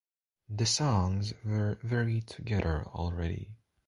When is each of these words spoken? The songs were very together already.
The 0.49 0.65
songs 0.65 1.31
were 1.45 1.77
very 1.83 2.21
together 2.21 2.87
already. 2.87 3.51